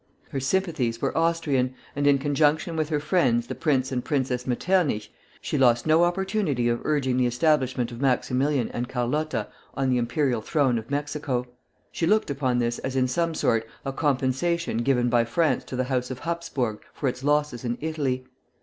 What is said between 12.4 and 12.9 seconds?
this